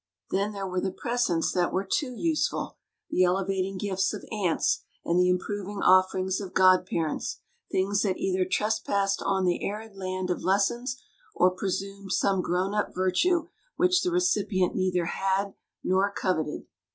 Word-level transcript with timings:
Then 0.31 0.51
there 0.53 0.65
were 0.65 0.81
the 0.81 0.89
presents 0.91 1.51
that 1.51 1.71
were 1.71 1.85
too 1.87 2.11
useful: 2.11 2.75
the 3.11 3.23
elevating 3.23 3.77
gifts 3.77 4.15
of 4.15 4.25
aunts 4.31 4.81
and 5.05 5.19
the 5.19 5.29
improving 5.29 5.83
offerings 5.83 6.41
of 6.41 6.55
god 6.55 6.87
parents, 6.87 7.41
things 7.71 8.01
that 8.01 8.17
either 8.17 8.43
trespassed 8.43 9.21
on 9.21 9.45
the 9.45 9.63
arid 9.63 9.95
land 9.95 10.31
of 10.31 10.41
lessons 10.41 10.99
or 11.35 11.51
presumed 11.51 12.13
some 12.13 12.41
grown 12.41 12.73
up 12.73 12.95
virtue 12.95 13.49
which 13.75 14.01
the 14.01 14.09
recipient 14.09 14.73
neither 14.73 15.05
had 15.05 15.53
nor 15.83 16.11
coveted. 16.11 16.65